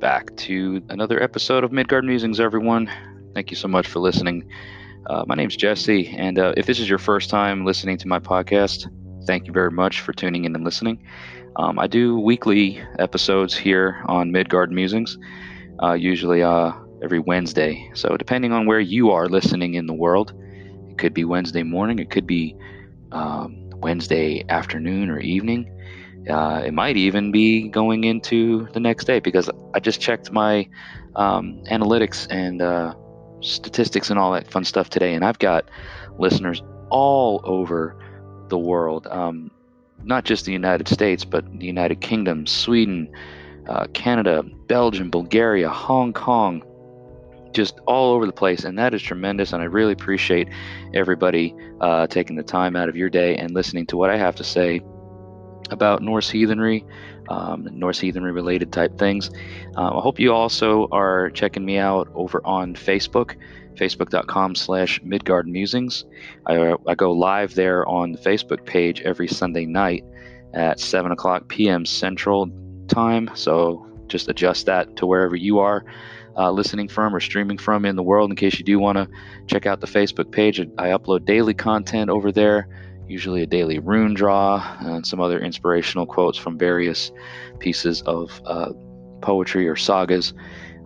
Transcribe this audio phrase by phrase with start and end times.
[0.00, 2.88] Back to another episode of Midgard Musings, everyone.
[3.34, 4.48] Thank you so much for listening.
[5.06, 8.20] Uh, my name's Jesse, and uh, if this is your first time listening to my
[8.20, 8.86] podcast,
[9.26, 11.04] thank you very much for tuning in and listening.
[11.56, 15.18] Um, I do weekly episodes here on Midgard Musings,
[15.82, 16.72] uh, usually uh,
[17.02, 17.90] every Wednesday.
[17.94, 20.32] So, depending on where you are listening in the world,
[20.90, 22.56] it could be Wednesday morning, it could be
[23.10, 25.74] um, Wednesday afternoon or evening.
[26.28, 30.68] Uh, it might even be going into the next day because I just checked my
[31.16, 32.94] um, analytics and uh,
[33.40, 35.70] statistics and all that fun stuff today, and I've got
[36.18, 37.96] listeners all over
[38.48, 39.50] the world, um,
[40.04, 43.10] not just the United States, but the United Kingdom, Sweden,
[43.68, 46.62] uh, Canada, Belgium, Bulgaria, Hong Kong,
[47.52, 49.52] just all over the place, and that is tremendous.
[49.52, 50.48] And I really appreciate
[50.94, 54.36] everybody uh, taking the time out of your day and listening to what I have
[54.36, 54.80] to say
[55.70, 56.84] about Norse heathenry,
[57.28, 59.30] um, Norse heathenry related type things.
[59.76, 63.36] Uh, I hope you also are checking me out over on Facebook,
[63.74, 66.04] facebook.com slash Midgard Musings.
[66.46, 70.04] I, I go live there on the Facebook page every Sunday night
[70.54, 71.84] at 7 o'clock p.m.
[71.84, 72.50] Central
[72.88, 73.30] Time.
[73.34, 75.84] So just adjust that to wherever you are.
[76.36, 79.08] Uh, listening from or streaming from in the world in case you do want to
[79.48, 80.60] check out the Facebook page.
[80.60, 82.68] I upload daily content over there
[83.08, 87.10] usually a daily rune draw and some other inspirational quotes from various
[87.58, 88.72] pieces of uh,
[89.22, 90.34] poetry or sagas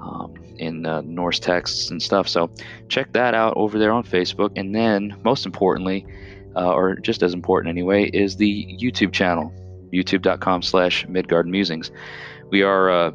[0.01, 2.29] um, in uh, Norse texts and stuff.
[2.29, 2.51] So
[2.89, 4.53] check that out over there on Facebook.
[4.57, 6.07] And then, most importantly,
[6.57, 9.53] uh, or just as important anyway, is the YouTube channel,
[9.93, 11.91] youtube.com slash Midgard Musings.
[12.51, 13.11] We are uh,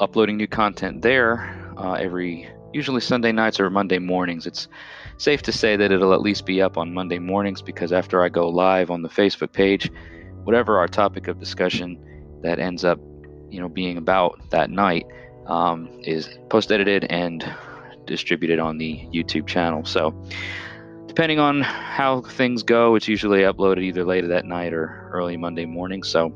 [0.00, 4.46] uploading new content there uh, every, usually Sunday nights or Monday mornings.
[4.46, 4.68] It's
[5.18, 8.28] safe to say that it'll at least be up on Monday mornings because after I
[8.28, 9.90] go live on the Facebook page,
[10.44, 11.98] whatever our topic of discussion
[12.42, 12.98] that ends up,
[13.50, 15.06] you know, being about that night
[15.46, 17.44] um, is post edited and
[18.06, 19.84] distributed on the YouTube channel.
[19.84, 20.14] So,
[21.06, 25.64] depending on how things go, it's usually uploaded either later that night or early Monday
[25.64, 26.02] morning.
[26.02, 26.32] So,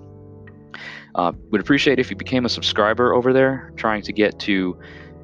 [1.15, 4.79] uh, would appreciate if you became a subscriber over there, trying to get to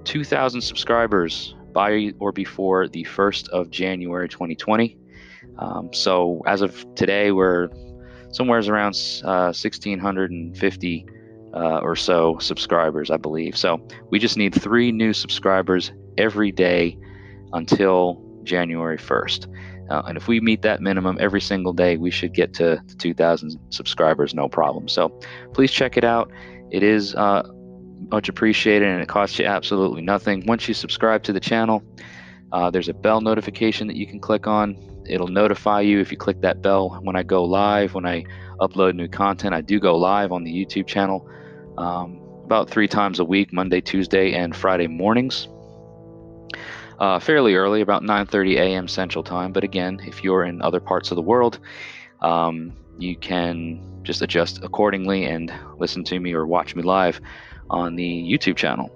[0.04, 4.96] 2,000 subscribers by or before the 1st of January 2020.
[5.58, 7.68] Um, so as of today, we're
[8.32, 11.06] somewhere around uh, 1,650
[11.54, 13.56] uh, or so subscribers, I believe.
[13.56, 16.98] So we just need three new subscribers every day
[17.52, 19.48] until January 1st.
[19.90, 23.58] Uh, and if we meet that minimum every single day, we should get to 2,000
[23.70, 24.88] subscribers, no problem.
[24.88, 25.10] So
[25.52, 26.32] please check it out.
[26.70, 27.48] It is uh,
[28.10, 30.44] much appreciated and it costs you absolutely nothing.
[30.46, 31.82] Once you subscribe to the channel,
[32.52, 34.76] uh, there's a bell notification that you can click on.
[35.06, 38.24] It'll notify you if you click that bell when I go live, when I
[38.60, 39.54] upload new content.
[39.54, 41.28] I do go live on the YouTube channel
[41.76, 45.48] um, about three times a week, Monday, Tuesday, and Friday mornings.
[46.98, 48.86] Uh, fairly early, about 9:30 a.m.
[48.86, 49.52] Central Time.
[49.52, 51.58] But again, if you're in other parts of the world,
[52.20, 57.20] um, you can just adjust accordingly and listen to me or watch me live
[57.70, 58.90] on the YouTube channel.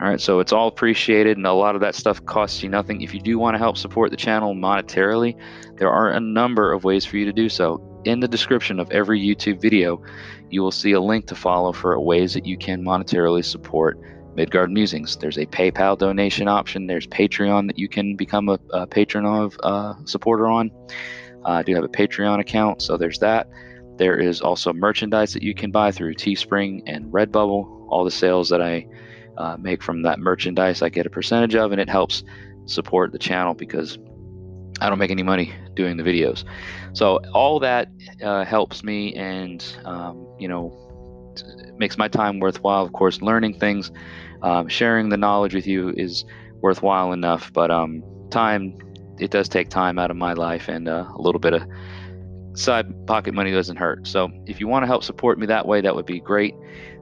[0.00, 3.02] All right, so it's all appreciated, and a lot of that stuff costs you nothing.
[3.02, 5.38] If you do want to help support the channel monetarily,
[5.76, 7.86] there are a number of ways for you to do so.
[8.06, 10.02] In the description of every YouTube video,
[10.48, 13.98] you will see a link to follow for ways that you can monetarily support
[14.34, 15.18] Midgard Musings.
[15.18, 16.86] There's a PayPal donation option.
[16.86, 20.70] There's Patreon that you can become a, a patron of, uh, supporter on.
[21.44, 23.48] Uh, I do have a Patreon account, so there's that.
[23.98, 28.48] There is also merchandise that you can buy through Teespring and Redbubble all the sales
[28.48, 28.86] that I
[29.36, 32.22] uh, make from that merchandise, I get a percentage of, and it helps
[32.66, 33.98] support the channel because
[34.80, 36.44] I don't make any money doing the videos.
[36.92, 37.88] So all that
[38.22, 41.34] uh, helps me, and um, you know,
[41.76, 42.84] makes my time worthwhile.
[42.84, 43.90] Of course, learning things,
[44.42, 46.24] um, sharing the knowledge with you is
[46.62, 47.52] worthwhile enough.
[47.52, 48.78] But um, time,
[49.18, 51.62] it does take time out of my life, and uh, a little bit of
[52.54, 54.06] side pocket money doesn't hurt.
[54.06, 56.54] So if you want to help support me that way, that would be great.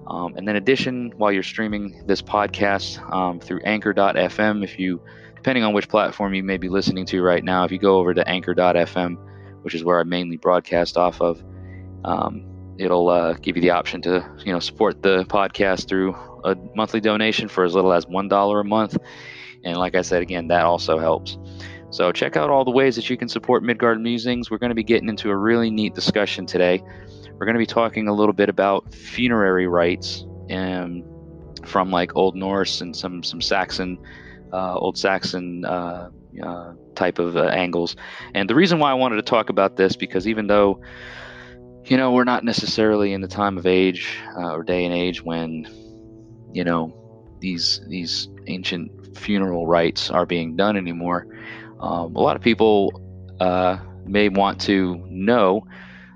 [0.06, 5.02] Um, and then, addition, while you're streaming this podcast um, through Anchor.fm, if you,
[5.36, 8.14] depending on which platform you may be listening to right now, if you go over
[8.14, 9.16] to Anchor.fm,
[9.62, 11.42] which is where I mainly broadcast off of,
[12.04, 16.56] um, it'll uh, give you the option to, you know, support the podcast through a
[16.74, 18.96] monthly donation for as little as one dollar a month.
[19.64, 21.36] And like I said, again, that also helps.
[21.90, 24.50] So check out all the ways that you can support Midgard Musings.
[24.50, 26.82] We're going to be getting into a really neat discussion today
[27.38, 31.04] we're going to be talking a little bit about funerary rites and
[31.64, 33.98] from like Old Norse and some some Saxon,
[34.52, 36.10] uh, Old Saxon uh,
[36.42, 37.94] uh, type of uh, angles.
[38.34, 40.80] And the reason why I wanted to talk about this because even though
[41.84, 45.22] you know, we're not necessarily in the time of age uh, or day and age
[45.22, 45.66] when,
[46.52, 46.92] you know,
[47.38, 51.26] these these ancient funeral rites are being done anymore.
[51.80, 53.02] Um, a lot of people
[53.40, 55.66] uh, may want to know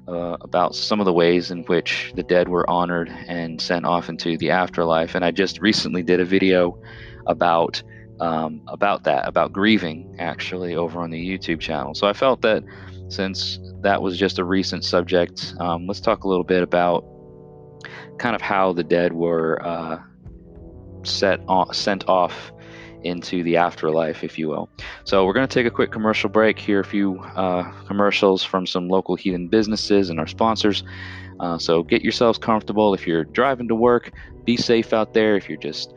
[0.09, 4.09] uh, about some of the ways in which the dead were honored and sent off
[4.09, 5.15] into the afterlife.
[5.15, 6.81] And I just recently did a video
[7.27, 7.83] about
[8.21, 11.93] um, about that, about grieving, actually, over on the YouTube channel.
[11.95, 12.63] So I felt that
[13.09, 17.05] since that was just a recent subject, um, let's talk a little bit about
[18.19, 19.99] kind of how the dead were uh,
[21.03, 21.41] set
[21.73, 22.53] sent off
[23.05, 24.69] into the afterlife, if you will.
[25.05, 28.67] So we're going to take a quick commercial break, hear a few uh, commercials from
[28.67, 30.85] some local heathen businesses and our sponsors.
[31.41, 32.95] Uh, so get yourselves comfortable.
[32.95, 34.13] If you're driving to work,
[34.45, 35.37] be safe out there.
[35.37, 35.95] If you're just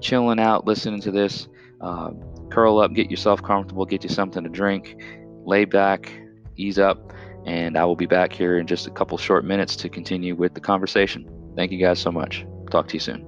[0.00, 1.48] chilling out, listening to this,
[1.80, 2.10] uh,
[2.50, 5.00] curl up, get yourself comfortable, get you something to drink,
[5.44, 6.12] lay back,
[6.56, 7.12] ease up,
[7.46, 10.54] and I will be back here in just a couple short minutes to continue with
[10.54, 11.28] the conversation.
[11.56, 12.44] Thank you guys so much.
[12.70, 13.27] Talk to you soon.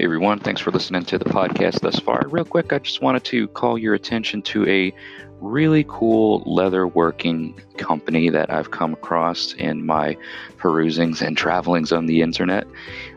[0.00, 2.22] Hey everyone, thanks for listening to the podcast thus far.
[2.28, 4.94] Real quick, I just wanted to call your attention to a
[5.42, 10.16] really cool leather working company that I've come across in my
[10.56, 12.66] perusings and travelings on the internet.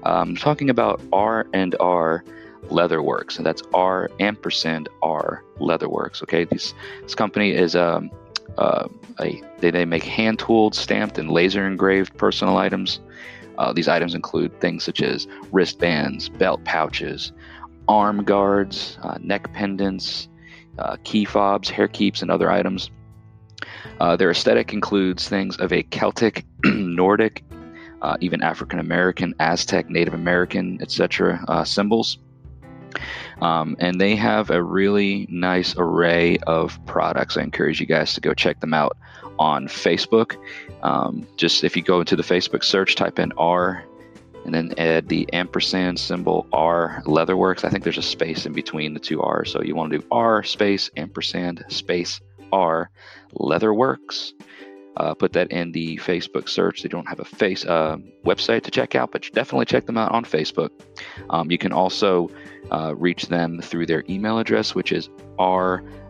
[0.03, 2.25] Um, talking about R and R
[2.63, 6.21] Leatherworks, and that's R ampersand R Leatherworks.
[6.23, 8.11] Okay, this this company is um,
[8.57, 8.89] uh,
[9.21, 12.99] a they, they make hand tooled, stamped, and laser engraved personal items.
[13.57, 17.31] Uh, these items include things such as wristbands, belt pouches,
[17.87, 20.27] arm guards, uh, neck pendants,
[20.79, 22.89] uh, key fobs, hair keeps, and other items.
[23.99, 27.43] Uh, their aesthetic includes things of a Celtic, Nordic,
[28.01, 31.43] uh, even African American, Aztec, Native American, etc.
[31.47, 32.17] Uh, symbols.
[33.41, 37.37] Um, and they have a really nice array of products.
[37.37, 38.97] I encourage you guys to go check them out
[39.39, 40.37] on Facebook.
[40.81, 43.85] Um, just if you go into the Facebook search, type in R
[44.45, 47.63] and then add the ampersand symbol R Leatherworks.
[47.63, 49.51] I think there's a space in between the two R's.
[49.51, 52.19] So you want to do R space ampersand space
[52.51, 52.89] R
[53.35, 54.33] Leatherworks.
[54.95, 56.83] Uh, put that in the Facebook search.
[56.83, 60.11] They don't have a face uh, website to check out, but definitely check them out
[60.11, 60.69] on Facebook.
[61.31, 62.29] Um, you can also
[62.71, 65.09] uh, reach them through their email address, which is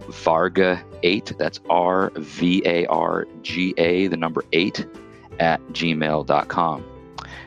[0.07, 1.37] rvarga8.
[1.37, 4.85] That's R V A R G A, the number 8
[5.39, 6.85] at gmail.com.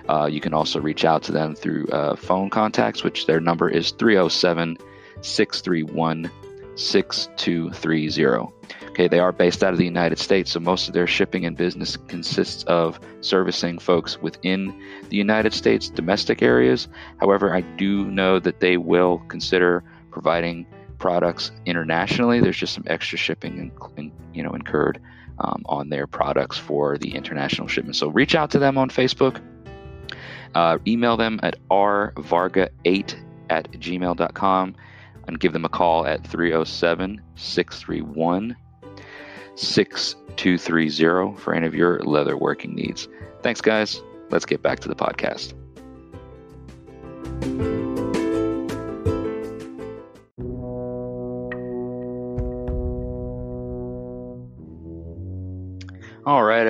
[0.08, 3.68] Uh, you can also reach out to them through uh, phone contacts, which their number
[3.68, 4.76] is 307
[5.20, 6.30] 631
[6.76, 8.52] 6230.
[8.90, 11.56] Okay, they are based out of the United States, so most of their shipping and
[11.56, 16.88] business consists of servicing folks within the United States domestic areas.
[17.18, 20.66] However, I do know that they will consider providing
[20.98, 22.40] products internationally.
[22.40, 25.00] There's just some extra shipping, in, in, you know, incurred
[25.38, 27.96] um, on their products for the international shipment.
[27.96, 29.42] So reach out to them on Facebook.
[30.54, 33.14] Uh, email them at rvarga8
[33.50, 34.76] at gmail.com
[35.26, 38.56] and give them a call at 307 631
[39.56, 43.08] 6230 for any of your leather working needs.
[43.42, 44.02] Thanks, guys.
[44.30, 45.54] Let's get back to the podcast.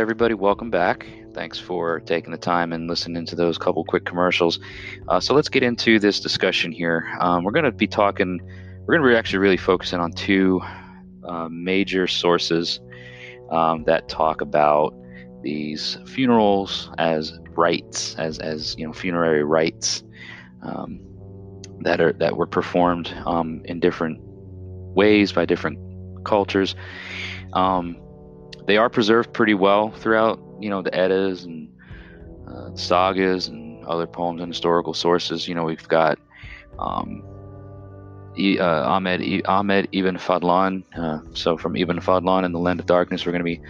[0.06, 1.04] Everybody, welcome back.
[1.34, 4.60] Thanks for taking the time and listening to those couple quick commercials.
[5.08, 7.12] Uh, so let's get into this discussion here.
[7.18, 8.40] Um, we're going to be talking,
[8.86, 10.60] we're going to be actually really focusing on two
[11.24, 12.78] uh, major sources
[13.50, 14.94] um, that talk about
[15.42, 20.04] these funerals as rites, as as you know, funerary rites
[20.62, 21.00] um,
[21.80, 25.80] that are that were performed um, in different ways by different
[26.24, 26.76] cultures.
[27.54, 27.96] Um,
[28.66, 31.68] they are preserved pretty well throughout, you know, the Eddas and
[32.48, 35.46] uh, sagas and other poems and historical sources.
[35.46, 36.18] You know, we've got
[36.78, 37.22] um,
[38.38, 40.84] uh, Ahmed Ahmed Ibn Fadlan.
[40.96, 43.60] Uh, so from Ibn Fadlan in the Land of Darkness, we're going to be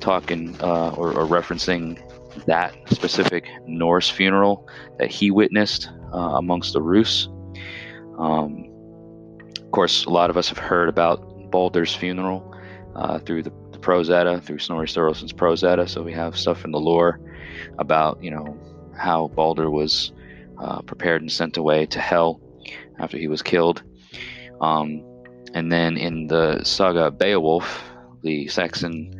[0.00, 2.00] talking uh, or, or, referencing
[2.46, 4.68] that specific Norse funeral
[4.98, 7.28] that he witnessed uh, amongst the Rus.
[8.16, 8.70] Um,
[9.60, 12.54] of course, a lot of us have heard about Baldur's funeral
[12.94, 13.52] uh, through the,
[14.10, 15.88] Edda, through Snorri Sturluson's Prose Edda.
[15.88, 17.20] So we have stuff in the lore
[17.78, 18.58] about, you know,
[18.96, 20.12] how Balder was
[20.58, 22.40] uh, prepared and sent away to hell
[22.98, 23.82] after he was killed.
[24.60, 25.02] Um,
[25.54, 27.82] and then in the saga Beowulf,
[28.22, 29.14] the Saxon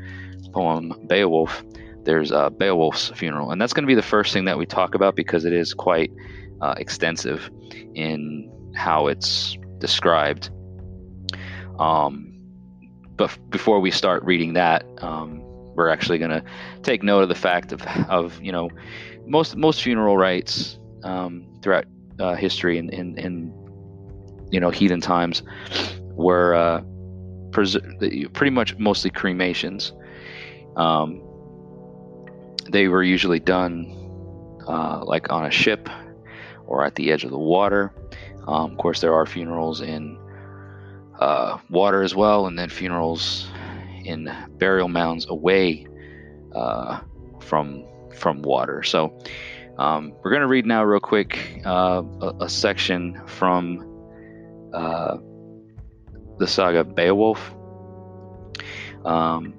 [0.53, 1.63] poem Beowulf,
[2.05, 3.51] there's uh, Beowulf's funeral.
[3.51, 5.75] And that's going to be the first thing that we talk about because it is
[5.75, 6.11] quite
[6.61, 7.51] uh, extensive
[7.95, 10.51] in how it's described.
[11.79, 12.28] Um,
[13.19, 15.43] but before we start reading that, um,
[15.75, 16.43] we're actually going to
[16.83, 18.71] take note of the fact of, of you know,
[19.27, 21.85] most most funeral rites um, throughout
[22.19, 23.53] uh, history in, in, in
[24.51, 25.43] you know heathen times
[26.13, 26.83] were uh,
[27.53, 27.77] pres-
[28.33, 29.93] pretty much mostly cremations.
[30.77, 31.23] Um,
[32.71, 33.95] they were usually done
[34.67, 35.89] uh, like on a ship
[36.67, 37.93] or at the edge of the water.
[38.47, 40.19] Um, of course, there are funerals in
[41.19, 43.49] uh, water as well, and then funerals
[44.05, 45.87] in burial mounds away
[46.55, 47.01] uh,
[47.41, 47.85] from
[48.15, 48.83] from water.
[48.83, 49.19] So
[49.79, 53.79] um, we're going to read now, real quick, uh, a, a, section from
[54.75, 55.19] uh,
[56.39, 57.55] the saga Beowulf.
[59.05, 59.55] Um,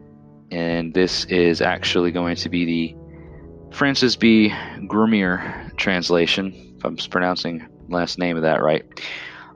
[0.51, 4.50] and this is actually going to be the Francis B.
[4.88, 8.84] Grumier translation, if I'm pronouncing last name of that right.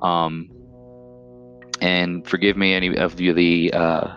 [0.01, 0.49] Um,
[1.83, 4.15] and forgive me, any of you, the uh,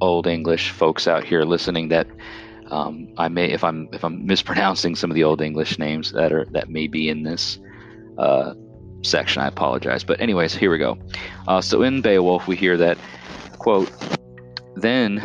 [0.00, 2.06] old English folks out here listening, that
[2.70, 6.32] um, I may, if I'm if I'm mispronouncing some of the old English names that
[6.32, 7.58] are that may be in this
[8.16, 8.54] uh,
[9.02, 10.04] section, I apologize.
[10.04, 10.96] But anyways, here we go.
[11.46, 12.96] Uh, so in Beowulf, we hear that
[13.58, 13.92] quote.
[14.74, 15.22] Then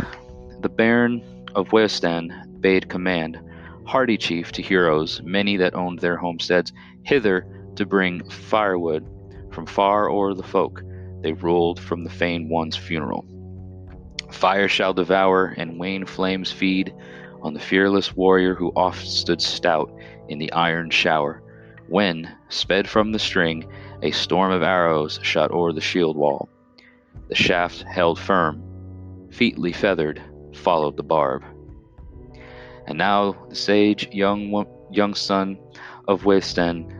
[0.59, 1.23] the Baron
[1.55, 3.39] of Weohstan bade command,
[3.85, 9.07] hardy chief to heroes, many that owned their homesteads, hither to bring firewood
[9.53, 10.83] from far o'er the folk.
[11.23, 13.25] They rolled from the fain one's funeral.
[14.29, 16.93] Fire shall devour and wane flames feed
[17.41, 19.89] on the fearless warrior who oft stood stout
[20.27, 21.41] in the iron shower,
[21.87, 23.65] when, sped from the string,
[24.01, 26.49] a storm of arrows shot o'er the shield wall.
[27.29, 30.21] The shaft held firm, featly feathered,
[30.53, 31.43] followed the barb.
[32.85, 35.57] And now the sage young young son
[36.05, 36.91] of Weohstan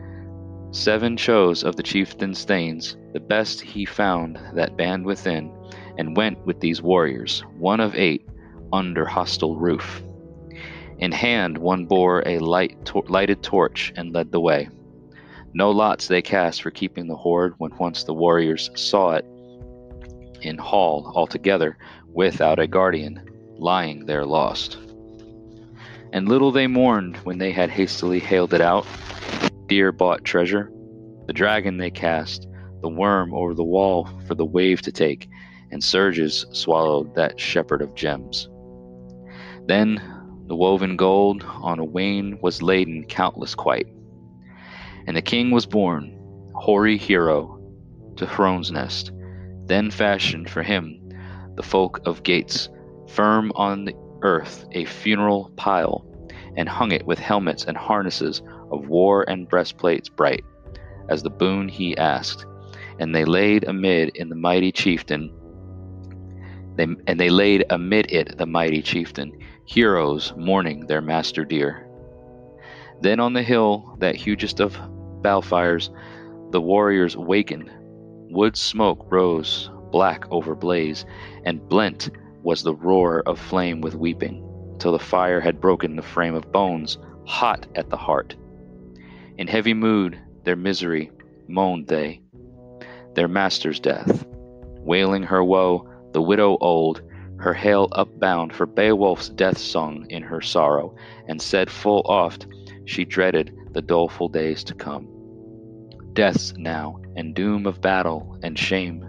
[0.74, 5.50] seven chose of the chieftain's thanes the best he found that band within,
[5.96, 8.28] and went with these warriors, one of eight,
[8.72, 10.02] under hostile roof.
[10.98, 14.68] In hand, one bore a light to- lighted torch and led the way.
[15.54, 19.24] No lots they cast for keeping the hoard when once the warriors saw it
[20.42, 21.78] in hall altogether
[22.12, 23.22] without a guardian,
[23.56, 24.76] lying there lost.
[26.12, 28.86] And little they mourned when they had hastily haled it out,
[29.68, 30.68] dear bought treasure.
[31.26, 32.48] The dragon they cast,
[32.84, 35.26] the worm over the wall for the wave to take,
[35.70, 38.46] and surges swallowed that shepherd of gems.
[39.66, 40.02] Then
[40.48, 43.86] the woven gold on a wain was laden countless quite.
[45.06, 46.14] And the king was born,
[46.54, 47.58] hoary hero,
[48.16, 49.10] to Hrones-Ness,
[49.64, 51.00] then fashioned for him
[51.54, 52.68] the folk of Geats,
[53.08, 56.04] firm on the earth a funeral pile,
[56.58, 60.44] and hung it with helmets and harnesses of war and breastplates bright,
[61.08, 62.44] as the boon he asked.
[62.98, 65.30] And they laid amid in the mighty chieftain,
[66.76, 69.32] they, and they laid amid it the mighty chieftain,
[69.64, 71.88] heroes mourning their master dear.
[73.00, 74.76] Then on the hill, that hugest of
[75.22, 75.90] balefires,
[76.50, 77.70] the warriors wakened.
[78.30, 81.04] Wood smoke rose, black over blaze,
[81.44, 82.10] and blent
[82.42, 86.50] was the roar of flame with weeping, till the fire had broken the frame of
[86.52, 88.34] bones, hot at the heart.
[89.38, 91.10] In heavy mood, their misery,
[91.48, 92.20] moaned they,
[93.14, 94.26] their master's death.
[94.80, 97.02] Wailing her woe, the widow old,
[97.38, 100.94] her hail upbound for Beowulf's death song in her sorrow,
[101.26, 102.46] and said full oft
[102.84, 105.08] she dreaded the doleful days to come.
[106.12, 109.04] Death's now, and doom of battle and shame.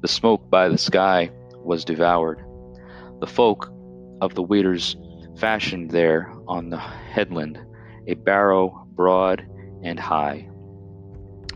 [0.00, 2.44] The smoke by the sky was devoured.
[3.20, 3.72] The folk
[4.20, 4.96] of the Weders
[5.36, 7.60] fashioned there on the headland
[8.08, 9.46] a barrow broad
[9.82, 10.48] and high.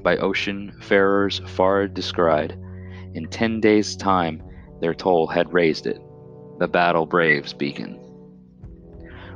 [0.03, 2.59] By ocean farers far descried,
[3.15, 4.43] in ten days' time
[4.81, 6.01] their toll had raised it,
[6.59, 7.99] the battle braves beacon.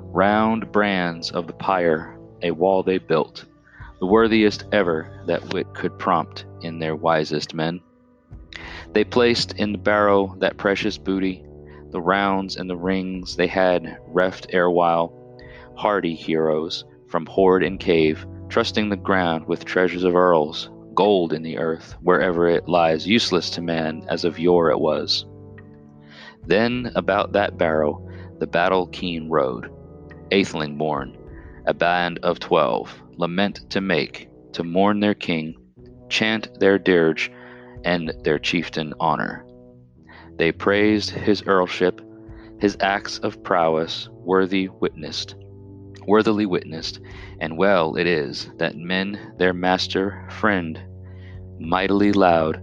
[0.00, 3.44] Round brands of the pyre a wall they built,
[4.00, 7.80] the worthiest ever that wit could prompt in their wisest men.
[8.92, 11.44] They placed in the barrow that precious booty,
[11.90, 15.12] the rounds and the rings they had reft erewhile,
[15.76, 21.42] hardy heroes from hoard and cave, trusting the ground with treasures of earls, gold in
[21.42, 25.26] the earth, wherever it lies useless to man, as of yore it was.
[26.46, 28.02] Then about that barrow
[28.38, 29.70] the battle keen rode,
[30.30, 31.16] atheling born,
[31.66, 35.54] a band of twelve, lament to make, to mourn their king,
[36.08, 37.30] chant their dirge,
[37.84, 39.46] and their chieftain honor.
[40.36, 42.00] They praised his earlship,
[42.60, 45.34] his acts of prowess worthy witnessed,
[46.06, 47.00] worthily witnessed,
[47.40, 50.80] and well it is that men their master friend
[51.58, 52.62] mightily loud,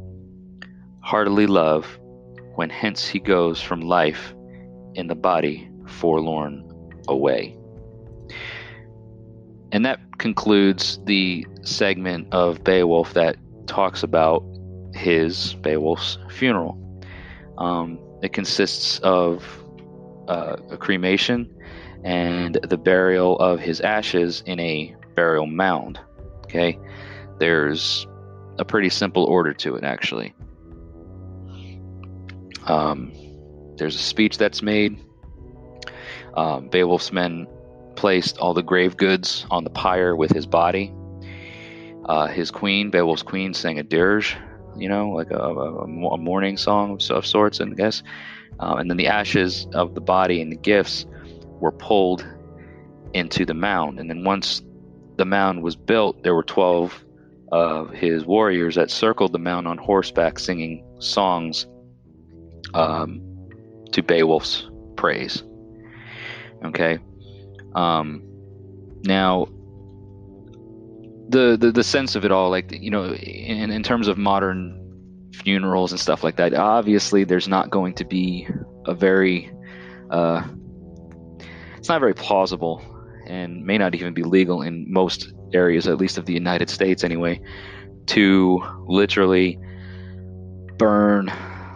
[1.02, 2.00] heartily love,
[2.56, 4.34] when hence he goes from life
[4.96, 6.64] in the body forlorn
[7.08, 7.58] away.
[9.72, 14.44] And that concludes the segment of Beowulf that talks about
[14.94, 16.80] his Beowulf's funeral.
[17.58, 19.44] Um, it consists of
[20.28, 21.50] uh, a cremation
[22.04, 26.00] and the burial of his ashes in a burial mound.
[26.46, 26.78] Okay,
[27.40, 28.06] there's
[28.60, 30.34] a pretty simple order to it, actually.
[32.66, 33.12] Um,
[33.78, 35.00] there's a speech that's made.
[36.36, 37.48] Um, Beowulf's men
[37.96, 40.94] placed all the grave goods on the pyre with his body.
[42.06, 44.36] Uh, his queen, Beowulf's queen, sang a dirge,
[44.76, 48.04] you know, like a, a, a mourning song of, sorts, I guess.
[48.60, 51.06] Uh, and then the ashes of the body and the gifts
[51.64, 52.28] were pulled
[53.14, 53.98] into the mound.
[53.98, 54.62] And then once
[55.16, 57.06] the mound was built, there were 12
[57.54, 61.66] of his warriors that circled the mound on horseback singing songs
[62.74, 63.22] um,
[63.94, 65.42] to Beowulf's praise.
[66.66, 67.00] Okay.
[67.76, 68.24] Um,
[69.06, 69.48] now,
[71.30, 74.80] the, the the sense of it all, like you know, in in terms of modern
[75.34, 78.48] funerals and stuff like that, obviously there's not going to be
[78.86, 79.52] a very,
[80.10, 80.44] uh,
[81.84, 82.82] it's not very plausible,
[83.28, 87.04] and may not even be legal in most areas, at least of the United States
[87.04, 87.42] anyway,
[88.06, 89.60] to literally
[90.78, 91.30] burn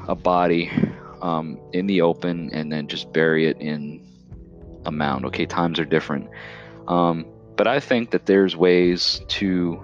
[0.08, 0.72] a body
[1.22, 4.02] um, in the open and then just bury it in
[4.86, 5.26] a mound.
[5.26, 6.30] Okay, times are different.
[6.88, 7.26] Um,
[7.58, 9.78] but I think that there's ways to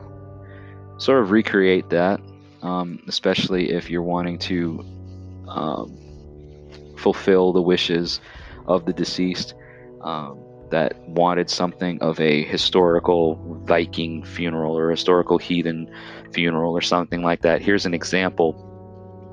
[1.00, 2.22] sort of recreate that,
[2.62, 4.86] um, especially if you're wanting to
[5.50, 8.22] um, fulfill the wishes
[8.68, 9.56] of the deceased
[10.04, 10.40] um,
[10.70, 15.94] that wanted something of a historical Viking funeral or historical heathen
[16.32, 17.62] funeral or something like that.
[17.62, 18.70] Here's an example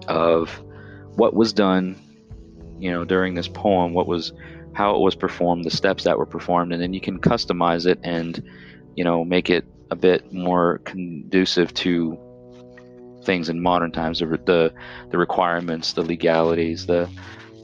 [0.06, 0.50] of
[1.16, 1.96] what was done,
[2.78, 4.32] you know, during this poem, what was
[4.72, 7.98] how it was performed, the steps that were performed, and then you can customize it
[8.02, 8.42] and,
[8.94, 12.18] you know, make it a bit more conducive to
[13.24, 14.72] things in modern times, the the,
[15.10, 17.08] the requirements, the legalities, the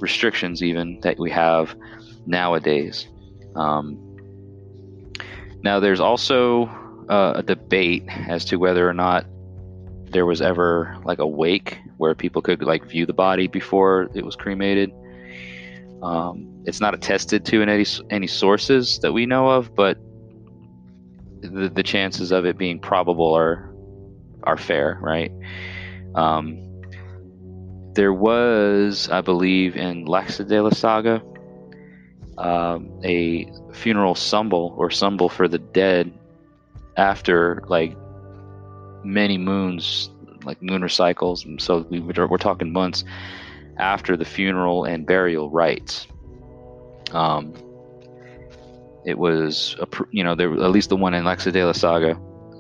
[0.00, 1.74] restrictions, even that we have
[2.26, 3.08] nowadays.
[3.54, 4.02] Um,
[5.62, 6.66] now, there's also
[7.08, 9.26] uh, a debate as to whether or not
[10.10, 14.24] there was ever like a wake where people could like view the body before it
[14.24, 14.92] was cremated.
[16.02, 19.98] Um, it's not attested to in any any sources that we know of, but
[21.40, 23.72] the, the chances of it being probable are
[24.44, 25.32] are fair, right?
[26.14, 26.62] Um,
[27.94, 31.22] there was, I believe, in Laxdæla Saga,
[32.38, 36.12] um, a funeral symbel or symbel for the dead
[36.96, 37.96] after like
[39.05, 40.11] many moons,
[40.44, 41.44] like lunar cycles.
[41.44, 43.05] And so we, we're talking months
[43.77, 46.07] after the funeral and burial rites.
[47.12, 47.55] Um,
[49.05, 52.14] it was, a, you know, there at least the one in Laxdæla Saga,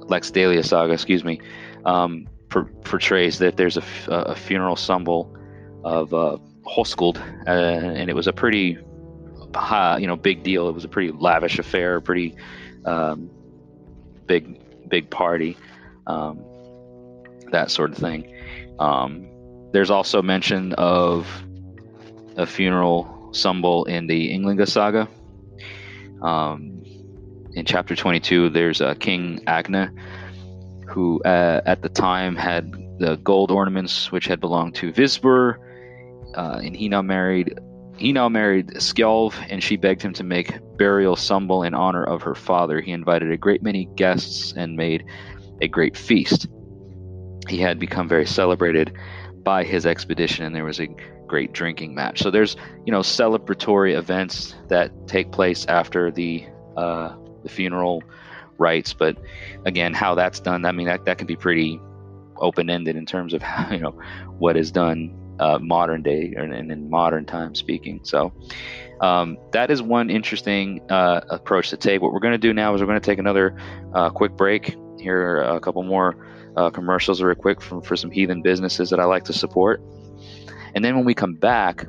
[0.08, 1.40] Laxdæla Saga, excuse me,
[1.84, 5.36] um, per, portrays that there's a, a funeral symbel
[5.84, 8.78] of uh, Hoskuld, uh, and it was a pretty,
[9.54, 10.68] high, you know, big deal.
[10.68, 12.36] It was a pretty lavish affair, pretty
[12.84, 13.30] um,
[14.26, 15.56] big, big party,
[16.06, 16.44] um,
[17.52, 18.32] that sort of thing.
[18.78, 19.28] Um,
[19.72, 21.26] there's also mention of
[22.36, 25.08] a funeral symbel in the Ynglinga saga.
[26.22, 26.82] Um,
[27.54, 29.92] in chapter 22, there's a King Agna,
[30.88, 35.56] who, uh, at the time, had the gold ornaments which had belonged to Visbur,
[36.34, 37.58] uh, and he now married.
[37.98, 42.22] He now married Skjalv, and she begged him to make burial symbel in honor of
[42.22, 42.80] her father.
[42.80, 45.04] He invited a great many guests and made
[45.62, 46.46] a great feast.
[47.48, 48.92] He had become very celebrated
[49.42, 50.88] by his expedition, and there was a
[51.26, 52.20] great drinking match.
[52.20, 56.44] So there's you know celebratory events that take place after the
[56.76, 58.02] uh, the funeral
[58.58, 59.16] rites, but
[59.64, 61.80] again, how that's done, I mean that that can be pretty
[62.38, 63.98] open ended in terms of how, you know
[64.38, 68.00] what is done uh, modern day and in modern time speaking.
[68.04, 68.32] So
[69.00, 72.00] um, that is one interesting uh, approach to take.
[72.00, 73.56] What we're going to do now is we're going to take another
[73.94, 74.76] uh, quick break.
[74.98, 79.04] Here, a couple more uh, commercials real quick for, for some heathen businesses that I
[79.04, 79.82] like to support.
[80.74, 81.86] And then when we come back,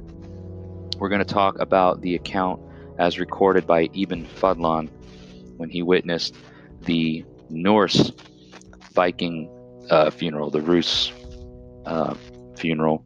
[0.97, 2.61] we're going to talk about the account
[2.99, 4.89] as recorded by Ibn Fadlan
[5.57, 6.35] when he witnessed
[6.81, 8.11] the Norse
[8.93, 9.49] Viking
[9.89, 11.11] uh, funeral, the Rus
[11.85, 12.15] uh,
[12.57, 13.05] funeral.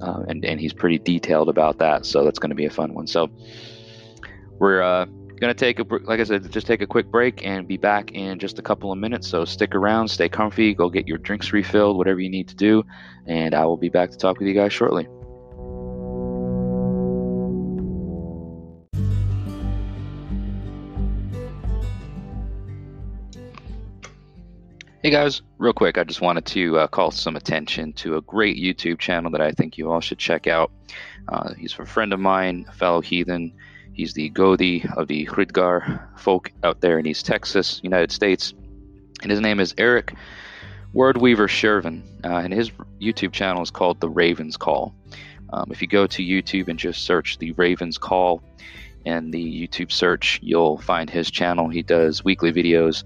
[0.00, 2.04] Uh, and, and he's pretty detailed about that.
[2.06, 3.06] So that's going to be a fun one.
[3.06, 3.30] So
[4.58, 7.66] we're uh, going to take a, like I said, just take a quick break and
[7.66, 9.28] be back in just a couple of minutes.
[9.28, 12.84] So stick around, stay comfy, go get your drinks refilled, whatever you need to do.
[13.26, 15.06] And I will be back to talk with you guys shortly.
[25.04, 28.56] Hey guys, real quick, I just wanted to uh, call some attention to a great
[28.56, 30.72] YouTube channel that I think you all should check out.
[31.28, 33.52] Uh, he's a friend of mine, a fellow heathen.
[33.92, 38.54] He's the Godi of the Hridgar folk out there in East Texas, United States.
[39.20, 40.14] And his name is Eric
[40.94, 42.02] Wordweaver Shervin.
[42.24, 44.94] Uh, and his YouTube channel is called The Raven's Call.
[45.52, 48.42] Um, if you go to YouTube and just search The Raven's Call
[49.04, 51.68] in the YouTube search, you'll find his channel.
[51.68, 53.04] He does weekly videos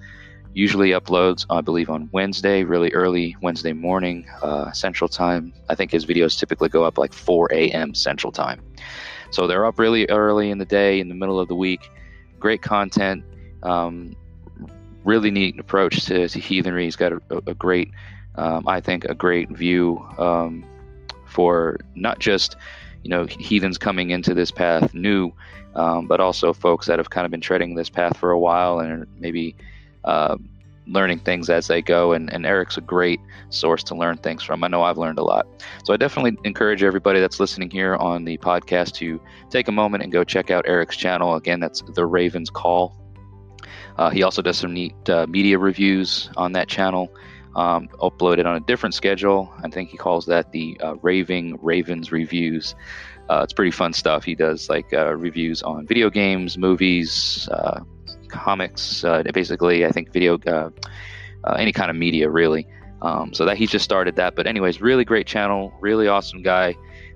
[0.58, 5.52] usually uploads, I believe, on Wednesday, really early Wednesday morning, uh, Central Time.
[5.68, 7.94] I think his videos typically go up like 4 a.m.
[7.94, 8.60] Central Time.
[9.30, 11.88] So they're up really early in the day, in the middle of the week.
[12.40, 13.22] Great content.
[13.62, 14.16] Um,
[15.04, 16.86] really neat approach to, to heathenry.
[16.86, 17.92] He's got a, a great,
[18.34, 20.64] um, I think, a great view um,
[21.24, 22.56] for not just
[23.04, 25.30] you know heathens coming into this path new,
[25.76, 28.80] um, but also folks that have kind of been treading this path for a while
[28.80, 29.54] and maybe
[30.08, 30.36] uh,
[30.86, 32.12] learning things as they go.
[32.12, 34.64] And, and Eric's a great source to learn things from.
[34.64, 35.46] I know I've learned a lot.
[35.84, 40.02] So I definitely encourage everybody that's listening here on the podcast to take a moment
[40.02, 41.34] and go check out Eric's channel.
[41.34, 42.96] Again, that's The Raven's Call.
[43.98, 47.12] Uh, he also does some neat uh, media reviews on that channel,
[47.56, 49.52] um, uploaded on a different schedule.
[49.62, 52.74] I think he calls that the uh, Raving Ravens Reviews.
[53.28, 54.24] Uh, it's pretty fun stuff.
[54.24, 57.80] He does like uh, reviews on video games, movies, uh,
[58.28, 60.70] comics, uh, basically, I think video, uh,
[61.44, 62.66] uh, any kind of media, really.
[63.00, 64.34] Um, so that he just started that.
[64.34, 66.74] But anyways, really great channel, really awesome guy.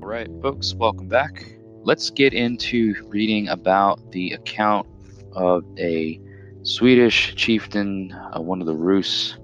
[0.00, 1.56] All right, folks, welcome back.
[1.82, 4.86] Let's get into reading about the account
[5.32, 6.20] of a
[6.62, 9.36] Swedish chieftain, uh, one of the Rus,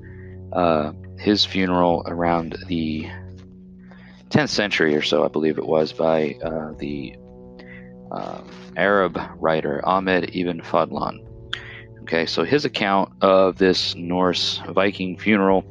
[0.52, 3.08] uh, his funeral around the
[4.30, 7.16] 10th century or so, I believe it was, by uh, the
[8.10, 11.26] um, Arab writer Ahmed ibn Fadlan.
[12.02, 15.64] Okay, so his account of this Norse Viking funeral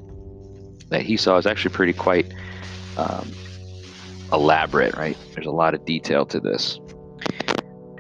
[0.90, 2.34] that he saw is actually pretty quite
[2.98, 3.32] um,
[4.32, 5.18] elaborate, right?
[5.34, 6.80] There's a lot of detail to this.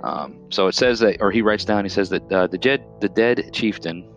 [0.03, 2.85] Um, so it says that, or he writes down, he says that uh, the, dead,
[3.01, 4.09] the dead chieftain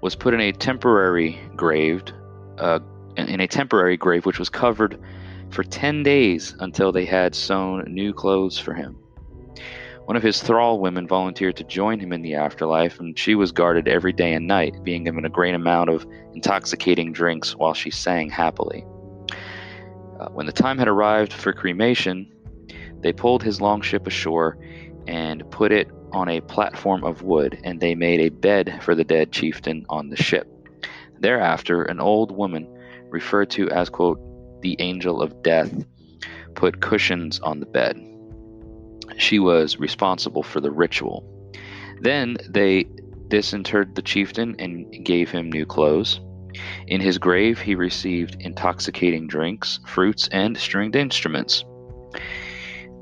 [0.00, 2.02] was put in a temporary grave,
[2.58, 2.80] uh,
[3.16, 5.00] in a temporary grave which was covered
[5.54, 8.98] for 10 days until they had sewn new clothes for him.
[10.04, 13.52] One of his thrall women volunteered to join him in the afterlife, and she was
[13.52, 17.90] guarded every day and night, being given a great amount of intoxicating drinks while she
[17.90, 18.84] sang happily.
[20.20, 22.30] Uh, when the time had arrived for cremation,
[23.00, 24.58] they pulled his longship ashore
[25.06, 29.04] and put it on a platform of wood, and they made a bed for the
[29.04, 30.48] dead chieftain on the ship.
[31.20, 32.68] Thereafter, an old woman,
[33.08, 34.18] referred to as, quote,
[34.64, 35.72] the angel of death,
[36.54, 38.00] put cushions on the bed.
[39.18, 41.22] She was responsible for the ritual.
[42.00, 42.86] Then they
[43.28, 46.20] disinterred the chieftain and gave him new clothes.
[46.86, 51.64] In his grave, he received intoxicating drinks, fruits, and stringed instruments.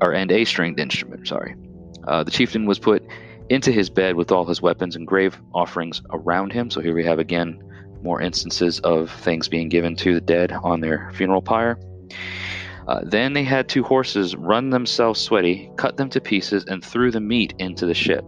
[0.01, 1.55] Or, and a stringed instrument, sorry.
[2.05, 3.03] Uh, the chieftain was put
[3.49, 6.69] into his bed with all his weapons and grave offerings around him.
[6.69, 7.61] So here we have again
[8.03, 11.79] more instances of things being given to the dead on their funeral pyre.
[12.87, 17.11] Uh, then they had two horses run themselves sweaty, cut them to pieces, and threw
[17.11, 18.25] the meat into the ship.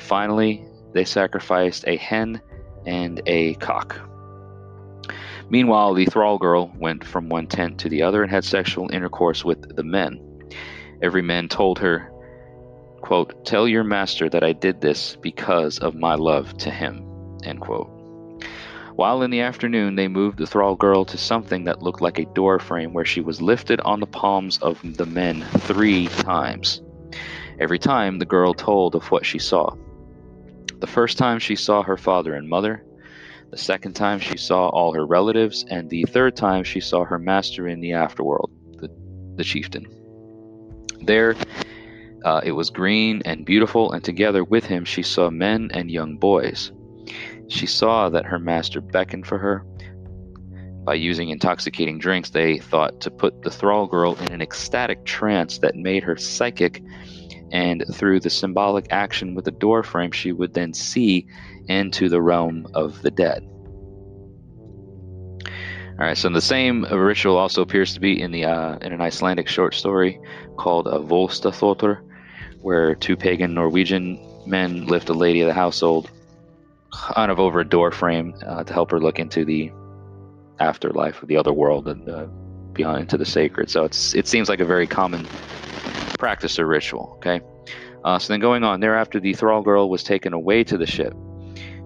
[0.00, 2.40] Finally, they sacrificed a hen
[2.86, 4.00] and a cock.
[5.50, 9.44] Meanwhile, the thrall girl went from one tent to the other and had sexual intercourse
[9.44, 10.18] with the men.
[11.02, 12.10] Every man told her,
[13.02, 17.04] quote, Tell your master that I did this because of my love to him.
[17.44, 18.01] End quote.
[19.02, 22.34] While in the afternoon, they moved the thrall girl to something that looked like a
[22.36, 26.80] door frame where she was lifted on the palms of the men three times.
[27.58, 29.74] Every time, the girl told of what she saw.
[30.78, 32.84] The first time she saw her father and mother,
[33.50, 37.18] the second time she saw all her relatives, and the third time she saw her
[37.18, 38.88] master in the afterworld, the,
[39.34, 39.84] the chieftain.
[41.00, 41.34] There,
[42.24, 46.18] uh, it was green and beautiful, and together with him she saw men and young
[46.18, 46.70] boys.
[47.52, 49.62] She saw that her master beckoned for her.
[50.84, 55.58] By using intoxicating drinks, they thought to put the thrall girl in an ecstatic trance
[55.58, 56.82] that made her psychic,
[57.52, 61.26] and through the symbolic action with the door frame, she would then see
[61.68, 63.46] into the realm of the dead.
[66.00, 69.02] All right, so the same ritual also appears to be in the uh, in an
[69.02, 70.18] Icelandic short story
[70.56, 72.00] called uh, Völsa þáttr,
[72.62, 76.10] where two pagan Norwegian men lift a lady of the household
[76.92, 79.72] kind of over a door frame uh, to help her look into the
[80.60, 82.26] afterlife of the other world and uh,
[82.72, 83.70] beyond into the sacred.
[83.70, 85.26] So it's it seems like a very common
[86.18, 87.14] practice or ritual.
[87.16, 87.40] Okay,
[88.04, 91.14] uh, so then going on thereafter, the thrall girl was taken away to the ship.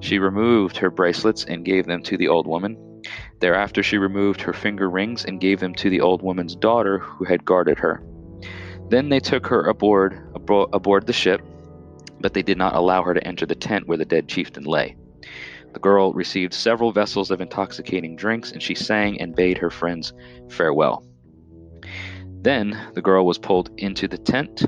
[0.01, 3.03] She removed her bracelets and gave them to the old woman.
[3.41, 7.25] Thereafter, she removed her finger rings and gave them to the old woman's daughter who
[7.25, 8.03] had guarded her.
[8.89, 10.23] Then they took her aboard
[10.73, 11.41] aboard the ship
[12.21, 14.97] but they did not allow her to enter the tent where the dead chieftain lay.
[15.73, 20.13] The girl received several vessels of intoxicating drinks, and she sang and bade her friends
[20.49, 21.05] farewell.
[22.41, 24.65] Then the girl was pulled into the tent,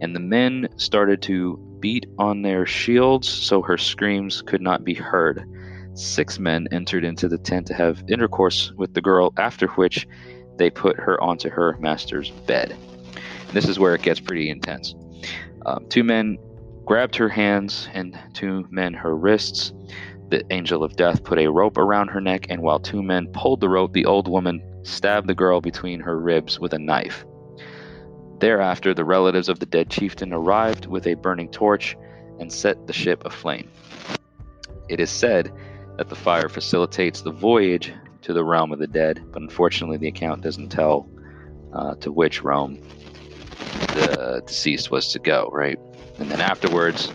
[0.00, 4.94] and the men started to beat on their shields so her screams could not be
[4.94, 5.44] heard.
[5.94, 10.06] Six men entered into the tent to have intercourse with the girl, after which
[10.56, 12.76] they put her onto her master's bed.
[13.52, 14.94] This is where it gets pretty intense.
[15.64, 16.38] Um, two men
[16.86, 19.72] grabbed her hands and two men her wrists.
[20.30, 23.60] The angel of death put a rope around her neck, and while two men pulled
[23.60, 27.24] the rope, the old woman stabbed the girl between her ribs with a knife.
[28.38, 31.96] Thereafter, the relatives of the dead chieftain arrived with a burning torch
[32.38, 33.68] and set the ship aflame.
[34.88, 35.52] It is said
[35.96, 40.08] that the fire facilitates the voyage to the realm of the dead, but unfortunately, the
[40.08, 41.08] account doesn't tell
[41.72, 42.78] uh, to which realm
[43.94, 45.78] the deceased was to go, right?
[46.18, 47.12] And then afterwards,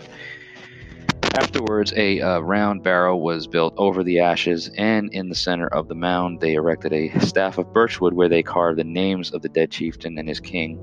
[1.33, 5.87] afterwards, a uh, round barrow was built over the ashes, and in the center of
[5.87, 9.49] the mound, they erected a staff of birchwood where they carved the names of the
[9.49, 10.79] dead chieftain and his king.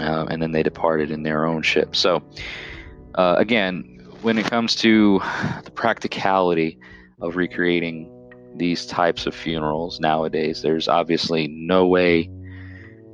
[0.00, 1.96] Uh, and then they departed in their own ship.
[1.96, 2.22] So,
[3.16, 5.20] uh, again, when it comes to
[5.64, 6.78] the practicality
[7.20, 8.14] of recreating
[8.56, 12.30] these types of funerals nowadays, there's obviously no way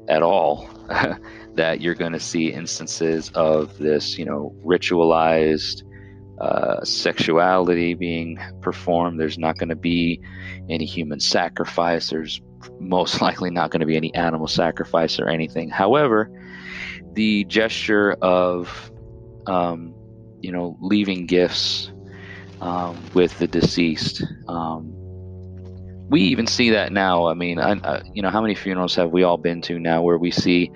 [0.08, 0.68] at all
[1.56, 5.82] that you're going to see instances of this, you know, ritualized
[6.40, 9.20] uh, sexuality being performed.
[9.20, 10.20] There's not going to be
[10.68, 12.10] any human sacrifice.
[12.10, 12.40] There's
[12.80, 15.70] most likely not going to be any animal sacrifice or anything.
[15.70, 16.30] However,
[17.12, 18.90] the gesture of,
[19.46, 19.94] um,
[20.40, 21.92] you know, leaving gifts
[22.60, 24.24] um, with the deceased.
[24.48, 24.92] Um,
[26.08, 27.26] we even see that now.
[27.26, 30.18] I mean, I, you know, how many funerals have we all been to now where
[30.18, 30.70] we see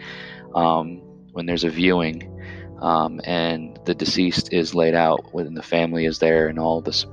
[0.55, 1.01] um,
[1.33, 2.35] when there's a viewing
[2.81, 7.07] um, and the deceased is laid out when the family is there and all the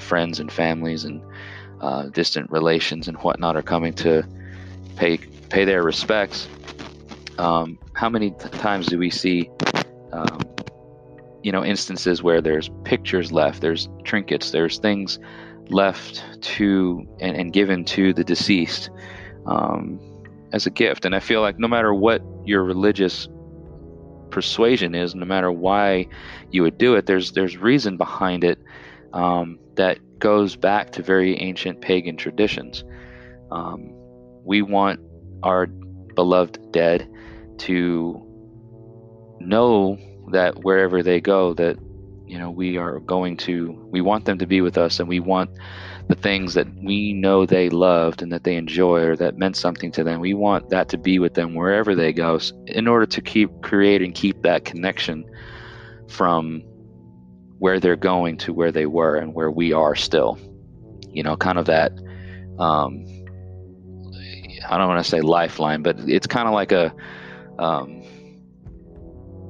[0.00, 1.22] friends and families and
[1.80, 4.26] uh, distant relations and whatnot are coming to
[4.96, 6.48] pay pay their respects.
[7.38, 9.50] Um, how many times do we see,
[10.12, 10.40] um,
[11.42, 15.18] you know, instances where there's pictures left, there's trinkets, there's things
[15.68, 18.90] left to and, and given to the deceased
[19.46, 20.00] um,
[20.52, 21.04] as a gift.
[21.04, 23.28] And I feel like no matter what your religious
[24.30, 26.08] persuasion is, no matter why
[26.50, 28.58] you would do it, there's there's reason behind it
[29.12, 32.84] um, that goes back to very ancient pagan traditions.
[33.50, 33.90] Um,
[34.44, 35.00] we want
[35.42, 37.08] our beloved dead
[37.58, 38.26] to
[39.40, 39.98] know
[40.30, 41.76] that wherever they go, that
[42.32, 45.20] you know we are going to we want them to be with us and we
[45.20, 45.50] want
[46.08, 49.92] the things that we know they loved and that they enjoy or that meant something
[49.92, 50.18] to them.
[50.18, 54.00] We want that to be with them wherever they go in order to keep create
[54.00, 55.26] and keep that connection
[56.08, 56.62] from
[57.58, 60.38] where they're going to where they were and where we are still.
[61.12, 61.92] You know kind of that
[62.58, 63.04] um
[64.70, 66.94] i don't want to say lifeline but it's kind of like a
[67.58, 68.01] um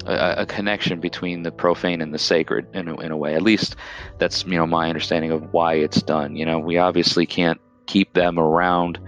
[0.06, 3.34] a, a, connection between the profane and the sacred in a, in a way.
[3.34, 3.76] At least
[4.18, 6.36] that's you know my understanding of why it's done.
[6.36, 8.98] You know, we obviously can't keep them around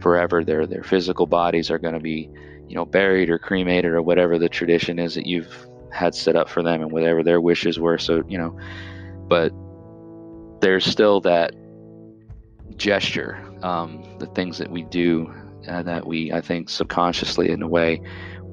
[0.00, 0.44] forever.
[0.44, 2.30] Their their physical bodies are going to be
[2.68, 6.48] you know buried or cremated or whatever the tradition is that you've had set up
[6.48, 7.98] for them and whatever their wishes were.
[7.98, 8.58] So you know,
[9.28, 9.52] but
[10.60, 11.52] there's still that
[12.76, 15.32] gesture, um, the things that we do
[15.68, 18.02] uh, that we I think subconsciously in a way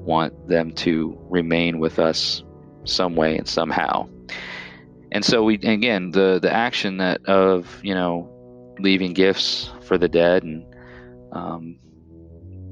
[0.00, 2.42] want them to remain with us
[2.84, 4.08] some way and somehow.
[5.12, 8.28] And so we again the the action that of you know
[8.78, 10.64] leaving gifts for the dead and
[11.32, 11.78] um,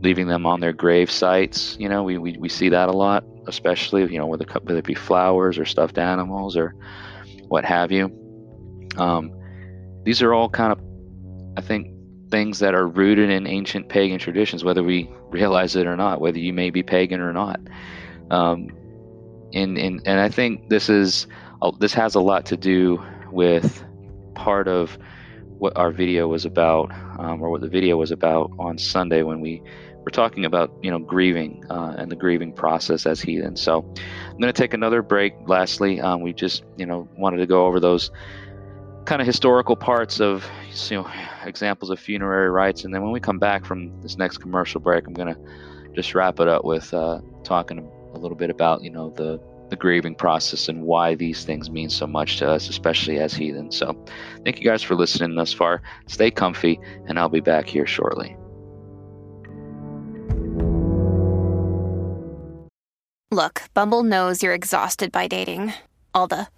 [0.00, 1.76] leaving them on their grave sites.
[1.78, 4.84] You know we, we, we see that a lot, especially you know whether whether it
[4.84, 6.74] be flowers or stuffed animals or
[7.48, 8.10] what have you.
[8.96, 9.32] Um,
[10.04, 10.80] these are all kind of
[11.56, 11.92] I think
[12.30, 16.38] things that are rooted in ancient pagan traditions, whether we realize it or not, whether
[16.38, 17.60] you may be pagan or not.
[18.30, 18.68] Um,
[19.54, 21.26] and, and, and I think this is
[21.80, 23.84] this has a lot to do with
[24.34, 24.96] part of
[25.58, 29.40] what our video was about, um, or what the video was about on Sunday when
[29.40, 29.60] we
[30.04, 33.56] were talking about you know grieving uh, and the grieving process as heathen.
[33.56, 35.34] So I'm going to take another break.
[35.46, 38.10] Lastly, um, we just you know wanted to go over those
[39.08, 40.46] kind of historical parts of
[40.90, 41.10] you know
[41.46, 45.06] examples of funerary rites and then when we come back from this next commercial break
[45.06, 45.34] i'm to
[45.94, 49.40] just wrap it up with uh, talking a little bit about you know the
[49.70, 53.76] the grieving process and why these things mean so much to us especially as heathens.
[53.76, 54.04] So
[54.44, 55.82] thank you guys for listening thus far.
[56.06, 58.36] Stay comfy and i'll be back here shortly.
[63.30, 65.72] Look bumble knows you're exhausted by dating.
[66.14, 66.48] All the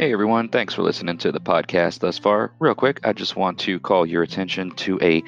[0.00, 2.52] Hey everyone, thanks for listening to the podcast thus far.
[2.60, 5.24] Real quick, I just want to call your attention to a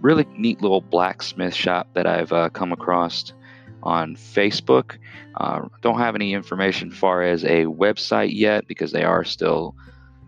[0.00, 3.34] really neat little blacksmith shop that I've uh, come across
[3.82, 4.96] on Facebook.
[5.34, 9.76] Uh, don't have any information far as a website yet because they are still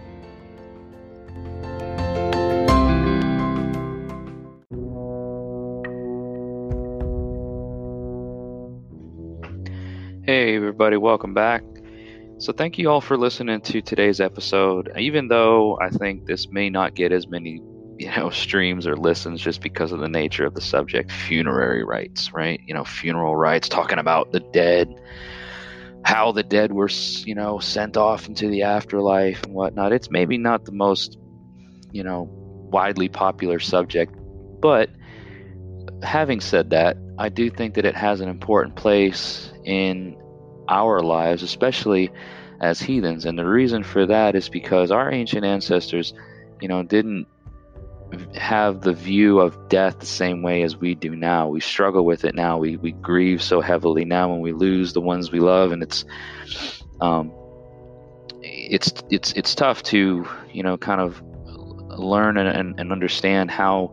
[10.26, 11.64] Hey, everybody, welcome back.
[12.38, 14.90] So, thank you all for listening to today's episode.
[14.98, 17.62] Even though I think this may not get as many,
[17.98, 22.32] you know, streams or listens just because of the nature of the subject, funerary rites,
[22.32, 22.62] right?
[22.66, 24.88] You know, funeral rites, talking about the dead,
[26.06, 26.90] how the dead were,
[27.26, 29.92] you know, sent off into the afterlife and whatnot.
[29.92, 31.18] It's maybe not the most,
[31.92, 32.30] you know,
[32.72, 34.16] widely popular subject,
[34.62, 34.90] but
[36.04, 40.18] having said that, I do think that it has an important place in
[40.68, 42.12] our lives, especially
[42.62, 43.26] as heathens.
[43.26, 46.14] And the reason for that is because our ancient ancestors,
[46.62, 47.28] you know, didn't
[48.36, 51.48] have the view of death the same way as we do now.
[51.48, 52.58] We struggle with it now.
[52.58, 56.06] We, we grieve so heavily now when we lose the ones we love, and it's
[57.02, 57.32] um,
[58.42, 61.22] it's it's it's tough to you know kind of
[62.00, 63.92] learn and, and, and understand how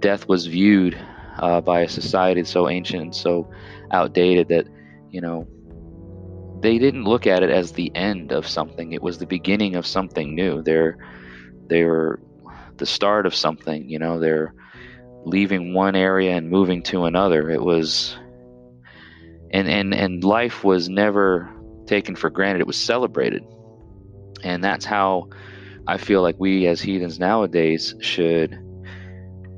[0.00, 0.98] death was viewed
[1.38, 3.48] uh, by a society so ancient and so
[3.90, 4.66] outdated that
[5.10, 5.46] you know
[6.60, 8.92] they didn't look at it as the end of something.
[8.92, 10.62] It was the beginning of something new.
[10.62, 10.96] They're
[11.68, 12.18] they're
[12.76, 14.18] the start of something you know.
[14.18, 14.54] They're
[15.24, 17.50] leaving one area and moving to another.
[17.50, 18.16] It was
[19.50, 21.50] and and and life was never
[21.86, 22.60] taken for granted.
[22.60, 23.44] It was celebrated.
[24.42, 25.28] And that's how
[25.86, 28.58] i feel like we as heathens nowadays should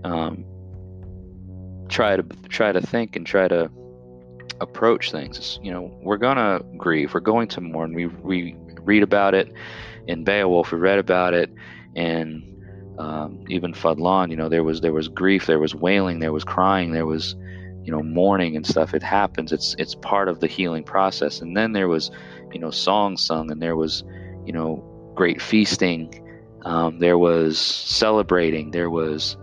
[0.05, 0.45] um,
[1.89, 3.70] try to try to think and try to
[4.61, 5.59] approach things.
[5.62, 7.14] You know, we're gonna grieve.
[7.14, 7.95] We're going to mourn.
[7.95, 9.53] We we read about it
[10.07, 10.72] in Beowulf.
[10.72, 11.53] We read about it
[11.95, 12.57] in
[12.99, 14.30] um, Ibn Fadlan.
[14.30, 15.47] You know, there was there was grief.
[15.47, 16.20] There was wailing.
[16.20, 16.93] There was crying.
[16.93, 17.34] There was
[17.84, 18.95] you know mourning and stuff.
[18.95, 19.53] It happens.
[19.53, 21.41] It's it's part of the healing process.
[21.41, 22.11] And then there was
[22.53, 24.05] you know songs sung, and there was
[24.45, 24.82] you know
[25.14, 26.22] great feasting.
[26.64, 28.70] Um, there was celebrating.
[28.70, 29.37] There was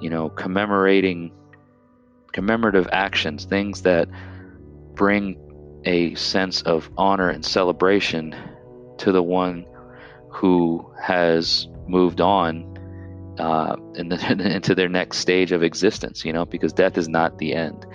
[0.00, 1.32] you know commemorating
[2.32, 4.08] commemorative actions, things that
[4.94, 5.36] bring
[5.84, 8.34] a sense of honor and celebration
[8.98, 9.66] to the one
[10.30, 12.68] who has moved on
[13.38, 17.38] uh, in the, into their next stage of existence, you know, because death is not
[17.38, 17.86] the end.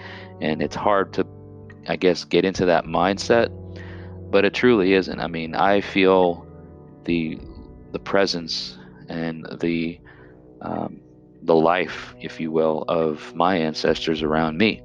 [0.41, 1.25] And it's hard to,
[1.87, 3.49] I guess, get into that mindset,
[4.29, 5.19] but it truly isn't.
[5.19, 6.45] I mean, I feel
[7.05, 7.39] the
[7.93, 8.77] the presence
[9.07, 9.99] and the
[10.61, 10.99] um,
[11.47, 14.83] the life, if you will, of my ancestors around me.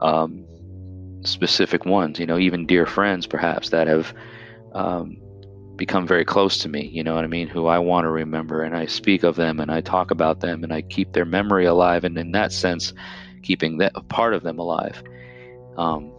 [0.00, 0.46] Um,
[1.24, 4.14] specific ones, you know, even dear friends perhaps that have
[4.72, 5.16] um,
[5.76, 8.62] become very close to me, you know what I mean, who I want to remember
[8.62, 11.66] and I speak of them and I talk about them and I keep their memory
[11.66, 12.94] alive and in that sense,
[13.42, 15.02] keeping that part of them alive.
[15.76, 16.12] Um,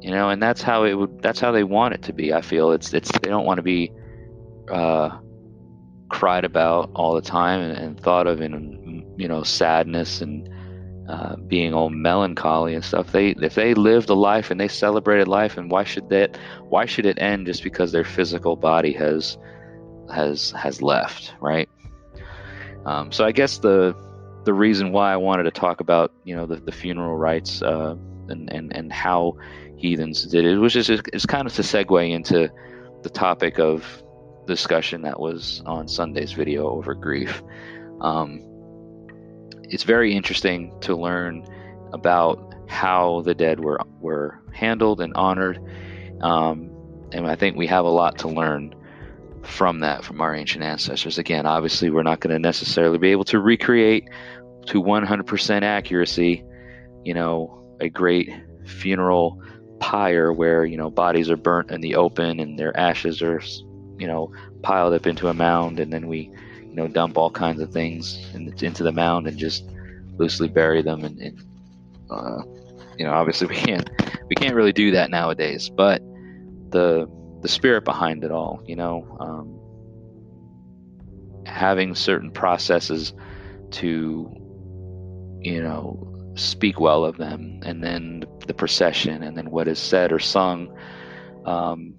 [0.00, 2.32] you know, and that's how it would, that's how they want it to be.
[2.32, 3.92] I feel it's, it's, they don't want to be,
[4.70, 5.18] uh,
[6.08, 10.48] cried about all the time and, and thought of in, you know, sadness and,
[11.08, 13.12] uh, being all melancholy and stuff.
[13.12, 16.36] They if they lived a life and they celebrated life, and why should that?
[16.68, 19.38] Why should it end just because their physical body has
[20.12, 21.34] has has left?
[21.40, 21.68] Right.
[22.84, 23.96] Um, so I guess the
[24.44, 27.96] the reason why I wanted to talk about you know the, the funeral rites uh,
[28.28, 29.38] and, and and how
[29.76, 32.50] heathens did it, was just it's kind of to segue into
[33.02, 34.02] the topic of
[34.48, 37.42] discussion that was on Sunday's video over grief.
[38.00, 38.42] Um,
[39.64, 41.46] it's very interesting to learn
[41.92, 45.58] about how the dead were were handled and honored,
[46.20, 46.70] um,
[47.12, 48.74] and I think we have a lot to learn
[49.42, 51.18] from that, from our ancient ancestors.
[51.18, 54.08] Again, obviously, we're not going to necessarily be able to recreate
[54.66, 56.44] to 100% accuracy,
[57.04, 58.30] you know, a great
[58.66, 59.42] funeral
[59.80, 63.40] pyre where, you know, bodies are burnt in the open and their ashes are,
[63.98, 64.32] you know,
[64.62, 66.30] piled up into a mound and then we,
[66.62, 69.64] you know, dump all kinds of things in, into the mound and just
[70.16, 71.04] loosely bury them.
[71.04, 71.42] And, and
[72.10, 72.42] uh,
[72.96, 73.90] you know, obviously we can't
[74.28, 76.02] we can't really do that nowadays, but
[76.70, 77.08] the
[77.40, 79.58] the spirit behind it all, you know, um,
[81.46, 83.12] having certain processes
[83.70, 84.28] to,
[85.40, 90.12] you know, speak well of them, and then the procession, and then what is said
[90.12, 90.76] or sung,
[91.44, 91.94] um,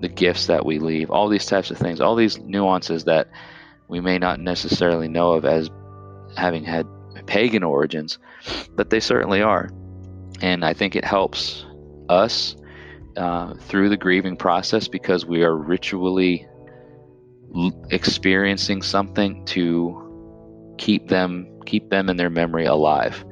[0.00, 3.28] the gifts that we leave, all these types of things, all these nuances that
[3.88, 5.70] we may not necessarily know of as
[6.36, 6.86] having had
[7.26, 8.18] pagan origins,
[8.74, 9.70] but they certainly are.
[10.40, 11.64] And I think it helps
[12.08, 12.56] us
[13.16, 16.46] uh, through the grieving process because we are ritually
[17.90, 23.24] experiencing something to keep them keep them in their memory alive.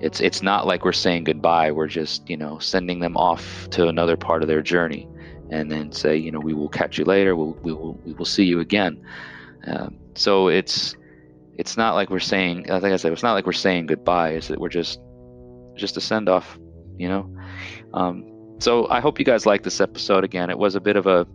[0.00, 1.72] It's it's not like we're saying goodbye.
[1.72, 5.08] We're just you know sending them off to another part of their journey,
[5.52, 7.36] and then say you know we will catch you later.
[7.36, 9.04] We'll, we will we will see you again.
[9.66, 10.96] Um, so it's
[11.58, 14.30] it's not like we're saying like I said it's not like we're saying goodbye.
[14.30, 14.98] It's that we're just
[15.76, 16.58] just a send off.
[16.96, 17.36] You know.
[17.94, 20.24] Um, so I hope you guys like this episode.
[20.24, 21.26] Again, it was a bit of a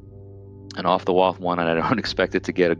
[0.75, 2.77] an off the wall one, and I don't expect it to get a,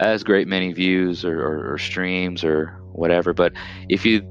[0.00, 3.32] as great many views or, or, or, streams or whatever.
[3.32, 3.52] But
[3.88, 4.22] if you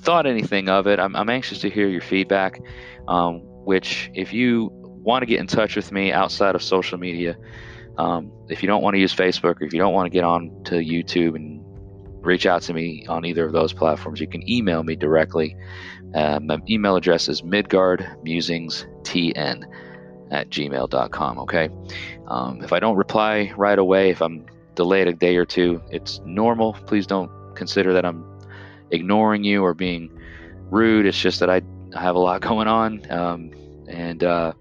[0.00, 2.60] thought anything of it, I'm, I'm anxious to hear your feedback.
[3.06, 4.70] Um, which, if you
[5.04, 7.36] want to get in touch with me outside of social media,
[7.98, 10.24] um, if you don't want to use Facebook or if you don't want to get
[10.24, 11.64] on to YouTube and
[12.24, 15.56] reach out to me on either of those platforms, you can email me directly.
[16.14, 19.64] Uh, my email address is midgardmusingstn
[20.30, 21.38] at gmail.com.
[21.38, 21.68] Okay.
[22.26, 26.20] Um, if I don't reply right away, if I'm delayed a day or two, it's
[26.24, 26.72] normal.
[26.86, 28.24] Please don't consider that I'm
[28.90, 30.10] ignoring you or being
[30.70, 31.06] rude.
[31.06, 31.62] It's just that I
[31.98, 33.10] have a lot going on.
[33.10, 33.50] Um,
[33.88, 34.54] and uh,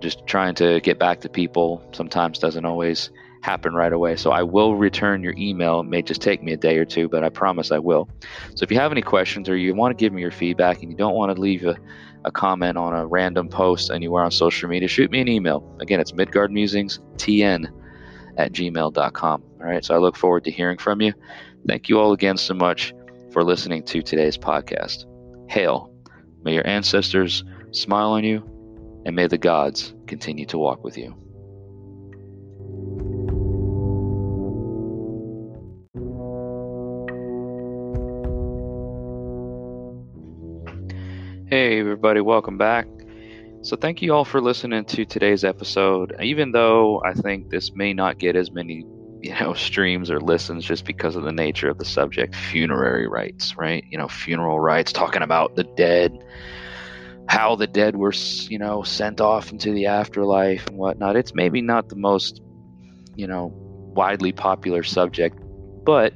[0.00, 4.16] just trying to get back to people sometimes doesn't always happen right away.
[4.16, 5.80] So I will return your email.
[5.80, 8.08] It may just take me a day or two, but I promise I will.
[8.54, 10.90] So if you have any questions or you want to give me your feedback and
[10.90, 11.76] you don't want to leave a,
[12.24, 15.76] a comment on a random post anywhere on social media, shoot me an email.
[15.80, 17.66] Again, it's Midgard Musings midgardmusingstn
[18.36, 19.42] at gmail.com.
[19.60, 19.84] All right.
[19.84, 21.12] So I look forward to hearing from you.
[21.66, 22.94] Thank you all again so much
[23.32, 25.04] for listening to today's podcast.
[25.50, 25.92] Hail.
[26.44, 28.57] May your ancestors smile on you
[29.08, 31.14] and may the gods continue to walk with you.
[41.48, 42.86] Hey, everybody, welcome back.
[43.62, 46.14] So, thank you all for listening to today's episode.
[46.22, 48.84] Even though I think this may not get as many,
[49.22, 53.56] you know, streams or listens just because of the nature of the subject funerary rites,
[53.56, 53.82] right?
[53.88, 56.12] You know, funeral rites, talking about the dead,
[57.28, 58.12] how the dead were,
[58.48, 61.14] you know, sent off into the afterlife and whatnot.
[61.14, 62.40] It's maybe not the most,
[63.14, 65.38] you know, widely popular subject,
[65.84, 66.14] but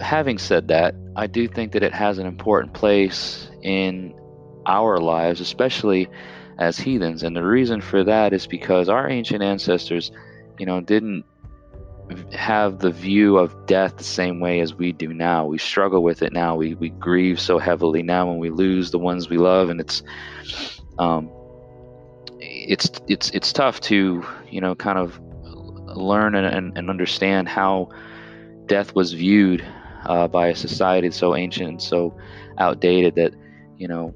[0.00, 4.14] having said that, I do think that it has an important place in
[4.66, 6.08] our lives, especially
[6.58, 7.22] as heathens.
[7.22, 10.10] And the reason for that is because our ancient ancestors,
[10.58, 11.24] you know, didn't
[12.32, 15.46] have the view of death the same way as we do now.
[15.46, 16.56] We struggle with it now.
[16.56, 20.02] We we grieve so heavily now when we lose the ones we love, and it's
[20.98, 21.30] um,
[22.40, 25.20] it's it's it's tough to you know kind of
[25.96, 27.88] learn and, and, and understand how
[28.66, 29.64] death was viewed
[30.06, 32.16] uh, by a society so ancient and so
[32.58, 33.34] outdated that
[33.76, 34.14] you know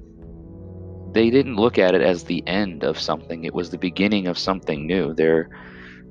[1.11, 4.37] they didn't look at it as the end of something it was the beginning of
[4.37, 5.49] something new they're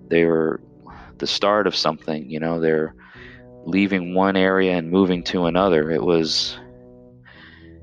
[0.09, 0.61] they're
[1.19, 2.95] the start of something you know they're
[3.65, 6.57] leaving one area and moving to another it was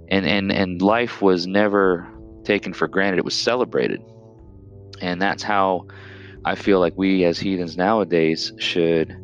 [0.09, 2.07] and and and life was never
[2.43, 4.01] taken for granted it was celebrated
[5.01, 5.85] and that's how
[6.45, 9.15] i feel like we as heathens nowadays should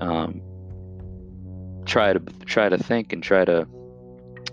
[0.00, 0.42] um,
[1.86, 3.66] try to try to think and try to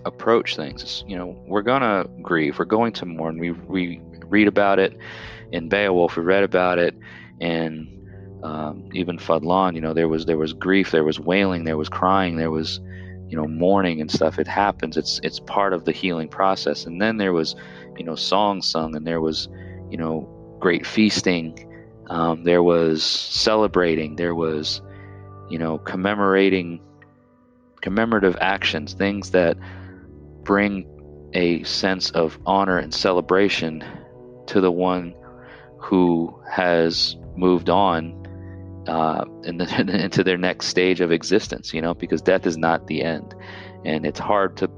[0.04, 1.04] approach things.
[1.06, 2.58] You know, we're gonna grieve.
[2.58, 3.38] We're going to mourn.
[3.38, 4.96] We we read about it
[5.50, 6.16] in Beowulf.
[6.16, 6.96] We read about it
[7.40, 8.01] in
[8.42, 9.74] um, Ibn Fadlan.
[9.74, 10.90] You know, there was there was grief.
[10.90, 11.64] There was wailing.
[11.64, 12.36] There was crying.
[12.36, 12.80] There was
[13.28, 14.38] you know mourning and stuff.
[14.38, 14.96] It happens.
[14.96, 16.84] It's it's part of the healing process.
[16.86, 17.54] And then there was
[17.96, 19.48] you know songs sung, and there was
[19.90, 20.28] you know
[20.60, 21.68] great feasting.
[22.08, 24.16] Um, there was celebrating.
[24.16, 24.82] There was
[25.48, 26.80] you know commemorating
[27.80, 29.56] commemorative actions, things that
[30.44, 30.86] bring
[31.34, 33.84] a sense of honor and celebration
[34.46, 35.14] to the one
[35.78, 38.21] who has moved on
[38.86, 42.86] uh, in the, into their next stage of existence, you know, because death is not
[42.86, 43.34] the end.
[43.84, 44.70] And it's hard to,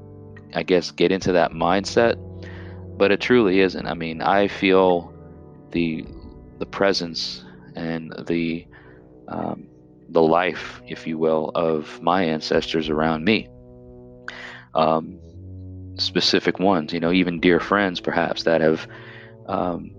[0.53, 2.15] I guess, get into that mindset,
[2.97, 3.85] but it truly isn't.
[3.85, 5.13] I mean, I feel
[5.71, 6.05] the
[6.57, 7.43] the presence
[7.75, 8.65] and the
[9.27, 9.67] um,
[10.09, 13.49] the life, if you will, of my ancestors around me.
[14.73, 15.19] Um,
[15.97, 18.87] specific ones, you know, even dear friends, perhaps that have
[19.47, 19.91] um,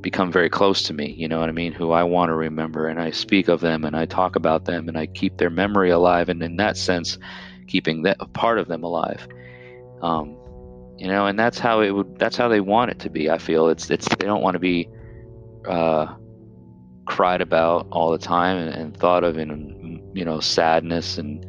[0.00, 2.86] become very close to me, you know what I mean, who I want to remember.
[2.88, 5.90] And I speak of them and I talk about them and I keep their memory
[5.90, 6.28] alive.
[6.28, 7.18] And in that sense,
[7.66, 9.26] keeping that part of them alive.
[10.02, 10.36] Um,
[10.98, 13.30] you know, and that's how it would, that's how they want it to be.
[13.30, 14.88] I feel it's, it's, they don't want to be,
[15.68, 16.14] uh,
[17.06, 21.46] cried about all the time and, and thought of in, you know, sadness and,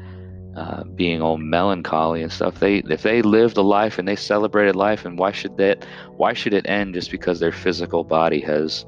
[0.57, 2.59] uh, being all melancholy and stuff.
[2.59, 5.85] They if they lived a life and they celebrated life, and why should that
[6.15, 8.83] why should it end just because their physical body has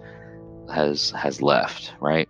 [0.74, 2.28] has has left, right?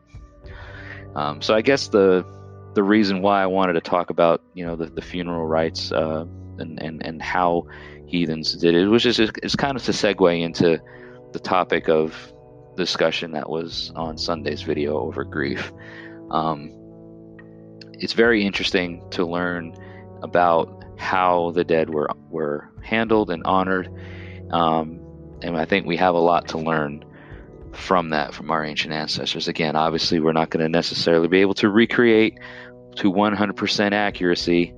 [1.16, 2.26] Um, so I guess the
[2.74, 6.26] the reason why I wanted to talk about you know the, the funeral rites uh,
[6.58, 7.66] and, and and how
[8.08, 10.82] heathens did it was just it's kind of to segue into
[11.32, 12.34] the topic of
[12.76, 15.72] discussion that was on Sunday's video over grief.
[16.30, 16.79] Um,
[18.00, 19.76] it's very interesting to learn
[20.22, 23.90] about how the dead were were handled and honored,
[24.52, 25.00] um,
[25.42, 27.06] and I think we have a lot to learn
[27.74, 29.48] from that from our ancient ancestors.
[29.48, 32.38] Again, obviously, we're not going to necessarily be able to recreate
[32.98, 34.74] to 100% accuracy,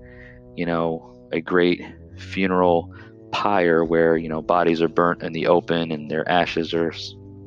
[0.56, 1.82] you know, a great
[2.18, 2.94] funeral
[3.32, 6.94] pyre where you know bodies are burnt in the open and their ashes are,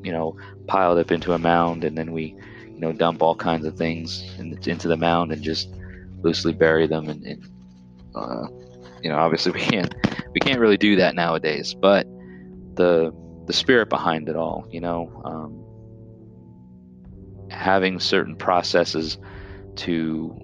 [0.03, 2.37] you know, piled up into a mound, and then we
[2.75, 5.69] you know, dump all kinds of things in, into the mound and just
[6.23, 7.09] loosely bury them.
[7.09, 7.49] And, and
[8.15, 8.47] uh,
[9.03, 9.95] you know, obviously we can't
[10.33, 11.75] we can't really do that nowadays.
[11.75, 12.07] But
[12.75, 13.15] the
[13.47, 15.65] the spirit behind it all, you know, um,
[17.51, 19.19] having certain processes
[19.77, 20.35] to,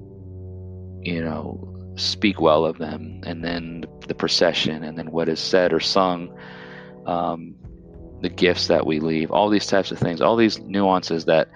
[1.03, 5.72] you know, speak well of them, and then the procession, and then what is said
[5.72, 6.37] or sung.
[7.07, 7.57] Um,
[8.20, 11.49] the gifts that we leave, all these types of things, all these nuances that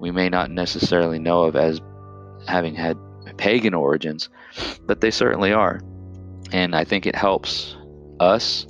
[0.00, 1.80] we may not necessarily know of as
[2.46, 2.96] having had
[3.36, 4.28] pagan origins,
[4.86, 5.80] but they certainly are.
[6.52, 7.76] And I think it helps
[8.18, 8.66] us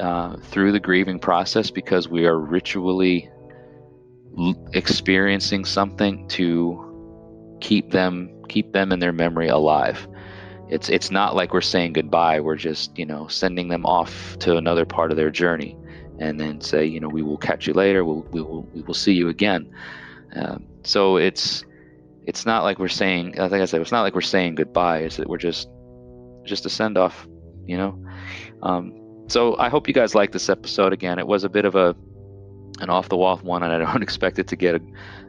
[0.00, 3.30] uh, through the grieving process because we are ritually
[4.38, 6.88] l- experiencing something to
[7.60, 10.08] keep them keep them in their memory alive.
[10.68, 12.40] It's it's not like we're saying goodbye.
[12.40, 15.76] We're just you know sending them off to another part of their journey,
[16.18, 18.04] and then say you know we will catch you later.
[18.04, 19.70] We'll we will we will see you again.
[20.34, 21.64] Um, so it's
[22.26, 23.32] it's not like we're saying.
[23.32, 24.98] Think I said it's not like we're saying goodbye.
[24.98, 25.68] It's that we're just
[26.44, 27.26] just a send off,
[27.66, 27.98] you know.
[28.62, 28.92] Um,
[29.28, 30.92] so I hope you guys like this episode.
[30.92, 31.94] Again, it was a bit of a
[32.80, 34.80] an off the wall one, and I don't expect it to get a,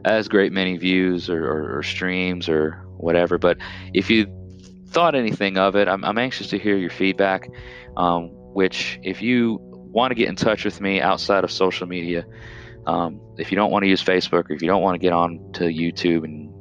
[0.04, 3.38] as great many views or, or, or, streams or whatever.
[3.38, 3.58] But
[3.92, 4.26] if you
[4.88, 7.48] thought anything of it, I'm, I'm anxious to hear your feedback.
[7.96, 12.24] Um, which, if you want to get in touch with me outside of social media,
[12.86, 15.12] um, if you don't want to use Facebook or if you don't want to get
[15.12, 16.54] on to YouTube and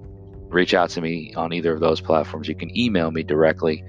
[0.54, 3.84] reach out to me on either of those platforms, you can email me directly.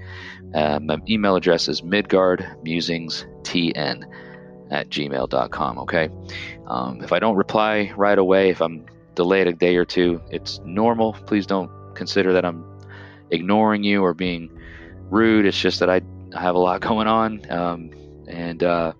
[0.53, 4.03] Uh, my email address is midgardmusingstn
[4.71, 5.77] at gmail.com.
[5.79, 6.09] Okay.
[6.67, 10.59] Um, if I don't reply right away, if I'm delayed a day or two, it's
[10.65, 11.13] normal.
[11.13, 12.65] Please don't consider that I'm
[13.31, 14.49] ignoring you or being
[15.09, 15.45] rude.
[15.45, 16.01] It's just that I,
[16.37, 17.49] have a lot going on.
[17.49, 17.91] Um,
[18.27, 18.91] and, uh,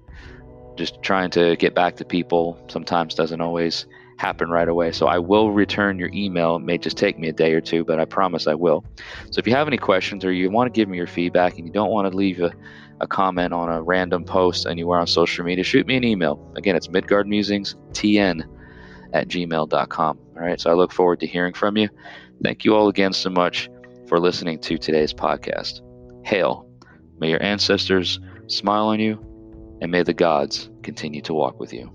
[0.76, 3.86] just trying to get back to people sometimes doesn't always
[4.18, 4.92] happen right away.
[4.92, 6.56] So I will return your email.
[6.56, 8.86] It may just take me a day or two, but I promise I will.
[9.32, 11.68] So if you have any questions or you want to give me your feedback and
[11.68, 12.54] you don't want to leave a,
[13.02, 16.52] a comment on a random post anywhere on social media, shoot me an email.
[16.56, 18.44] Again, it's Midgard Musings midgardmusingstn
[19.14, 20.20] at gmail.com.
[20.36, 20.60] All right.
[20.60, 21.90] So I look forward to hearing from you.
[22.44, 23.70] Thank you all again so much
[24.08, 25.82] for listening to today's podcast.
[26.26, 26.70] Hail.
[27.20, 29.25] May your ancestors smile on you
[29.86, 31.92] and may the gods continue to walk with you.